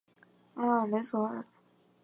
[0.55, 1.45] 拉尔雷索尔。